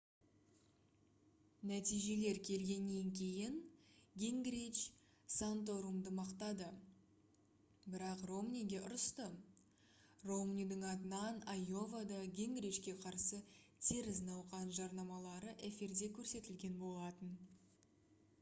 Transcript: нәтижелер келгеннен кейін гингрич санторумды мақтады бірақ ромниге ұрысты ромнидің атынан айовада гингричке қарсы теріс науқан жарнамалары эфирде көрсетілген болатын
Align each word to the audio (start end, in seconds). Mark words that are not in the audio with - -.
нәтижелер 1.71 2.37
келгеннен 2.45 3.09
кейін 3.17 3.57
гингрич 4.21 4.79
санторумды 5.33 6.13
мақтады 6.19 6.69
бірақ 7.95 8.23
ромниге 8.31 8.79
ұрысты 8.87 9.27
ромнидің 10.31 10.85
атынан 10.93 11.39
айовада 11.55 12.21
гингричке 12.39 12.95
қарсы 13.05 13.43
теріс 13.91 14.23
науқан 14.31 14.73
жарнамалары 14.79 15.53
эфирде 15.69 16.09
көрсетілген 16.17 16.81
болатын 16.87 17.37